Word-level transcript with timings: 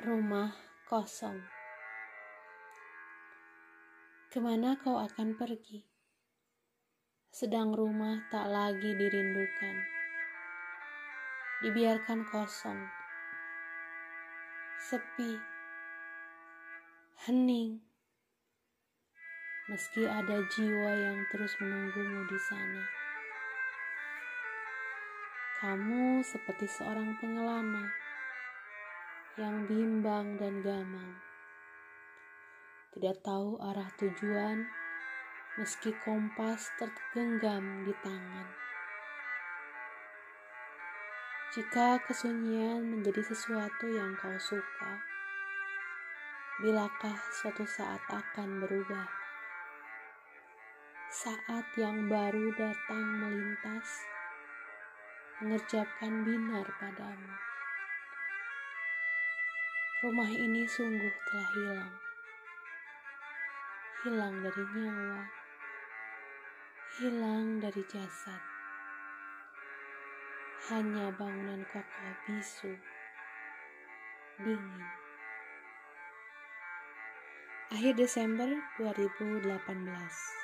rumah 0.00 0.56
kosong. 0.88 1.36
Ke 4.32 4.40
mana 4.40 4.80
kau 4.80 4.96
akan 4.96 5.36
pergi? 5.36 5.84
Sedang 7.28 7.76
rumah 7.76 8.24
tak 8.32 8.48
lagi 8.48 8.96
dirindukan, 8.96 9.76
dibiarkan 11.60 12.24
kosong, 12.32 12.80
sepi, 14.88 15.36
hening. 17.28 17.84
Meski 19.68 20.08
ada 20.08 20.40
jiwa 20.56 20.90
yang 20.96 21.28
terus 21.28 21.52
menunggumu 21.60 22.24
di 22.24 22.38
sana, 22.48 22.82
kamu 25.60 26.24
seperti 26.24 26.64
seorang 26.72 27.20
pengelana 27.20 28.09
yang 29.40 29.64
bimbang 29.64 30.36
dan 30.36 30.60
gamang. 30.60 31.16
Tidak 32.92 33.24
tahu 33.24 33.56
arah 33.56 33.88
tujuan, 33.96 34.68
meski 35.56 35.96
kompas 36.04 36.68
tergenggam 36.76 37.88
di 37.88 37.96
tangan. 38.04 38.48
Jika 41.56 42.04
kesunyian 42.04 42.84
menjadi 42.84 43.24
sesuatu 43.32 43.88
yang 43.88 44.12
kau 44.20 44.36
suka, 44.36 44.92
bilakah 46.60 47.16
suatu 47.40 47.64
saat 47.64 48.04
akan 48.12 48.60
berubah? 48.60 49.08
Saat 51.08 51.64
yang 51.80 52.12
baru 52.12 52.52
datang 52.60 53.24
melintas, 53.24 53.88
mengerjapkan 55.40 56.28
binar 56.28 56.68
padamu. 56.76 57.49
Rumah 60.00 60.32
ini 60.32 60.64
sungguh 60.64 61.12
telah 61.28 61.48
hilang. 61.52 61.92
Hilang 64.00 64.34
dari 64.40 64.64
nyawa. 64.64 65.22
Hilang 66.96 67.60
dari 67.60 67.84
jasad. 67.84 68.40
Hanya 70.72 71.12
bangunan 71.20 71.60
kokoh 71.68 72.14
bisu. 72.24 72.72
Dingin. 74.40 74.88
Akhir 77.68 77.92
Desember 78.00 78.48
2018 78.80 80.39